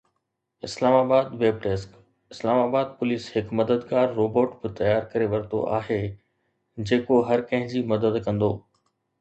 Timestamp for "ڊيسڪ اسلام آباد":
1.65-2.95